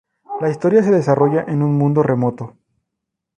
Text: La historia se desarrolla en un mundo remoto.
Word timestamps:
La 0.39 0.49
historia 0.49 0.81
se 0.81 0.89
desarrolla 0.89 1.45
en 1.47 1.61
un 1.61 1.77
mundo 1.77 2.01
remoto. 2.01 2.55